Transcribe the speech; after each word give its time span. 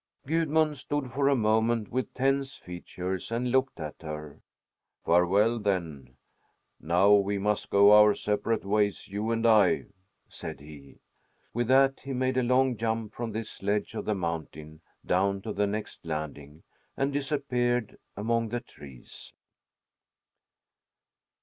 Gudmund 0.25 0.79
stood 0.79 1.11
for 1.11 1.29
a 1.29 1.35
moment, 1.35 1.91
with 1.91 2.11
tense 2.15 2.55
features, 2.55 3.31
and 3.31 3.51
looked 3.51 3.79
at 3.79 4.01
her. 4.01 4.41
"Farewell, 5.05 5.59
then! 5.59 6.17
Now 6.79 7.13
we 7.13 7.37
must 7.37 7.69
go 7.69 7.91
our 7.91 8.15
separate 8.15 8.65
ways, 8.65 9.07
you 9.09 9.29
and 9.29 9.45
I," 9.45 9.85
said 10.27 10.59
he. 10.59 10.97
With 11.53 11.67
that 11.67 11.99
he 11.99 12.13
made 12.13 12.37
a 12.37 12.41
long 12.41 12.77
jump 12.77 13.13
from 13.13 13.31
this 13.31 13.61
ledge 13.61 13.93
of 13.93 14.05
the 14.05 14.15
mountain 14.15 14.81
down 15.05 15.39
to 15.43 15.53
the 15.53 15.67
next 15.67 16.03
landing 16.03 16.63
and 16.97 17.13
disappeared 17.13 17.99
among 18.17 18.49
the 18.49 18.59
trees. 18.59 19.33